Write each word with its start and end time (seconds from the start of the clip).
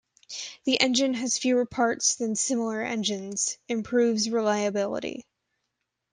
The 0.63 0.81
engine 0.81 1.13
has 1.13 1.37
fewer 1.37 1.63
parts 1.67 2.15
than 2.15 2.35
similar 2.35 2.81
engines, 2.81 3.59
improves 3.67 4.31
reliability. 4.31 5.27